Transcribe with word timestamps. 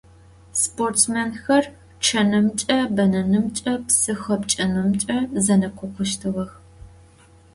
Sportsmênxer 0.61 1.63
ççenımç'e, 2.03 2.77
benenımç'e, 2.97 3.73
psı 3.87 4.13
xepç'enımç'e 4.21 5.17
zenekhokhuştığex. 5.45 6.49